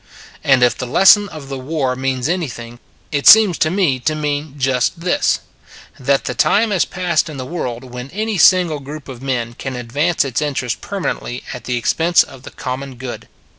And 0.43 0.63
if 0.63 0.75
the 0.75 0.87
lesson 0.87 1.29
of 1.29 1.47
the 1.47 1.59
war 1.59 1.95
means 1.95 2.27
any 2.27 2.47
thing, 2.47 2.79
it 3.11 3.27
seems 3.27 3.59
to 3.59 3.69
me 3.69 3.99
to 3.99 4.15
mean 4.15 4.55
just 4.57 5.01
this: 5.01 5.41
That 5.99 6.25
the 6.25 6.33
time 6.33 6.71
has 6.71 6.85
passed 6.85 7.29
in 7.29 7.37
the 7.37 7.45
world 7.45 7.83
when 7.83 8.09
any 8.09 8.39
single 8.39 8.79
group 8.79 9.07
of 9.07 9.21
men 9.21 9.53
can 9.53 9.75
ad 9.75 9.91
vance 9.91 10.25
its 10.25 10.41
interests 10.41 10.79
permanently 10.81 11.43
at 11.53 11.65
the 11.65 11.77
ex 11.77 11.93
pense 11.93 12.23
of 12.23 12.41
the 12.41 12.49
common 12.49 12.95
good. 12.95 13.27